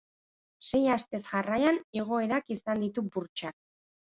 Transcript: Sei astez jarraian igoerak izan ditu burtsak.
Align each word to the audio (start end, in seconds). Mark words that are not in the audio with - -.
Sei 0.69 0.79
astez 0.93 1.19
jarraian 1.27 1.77
igoerak 1.99 2.51
izan 2.59 2.85
ditu 2.87 3.05
burtsak. 3.17 3.61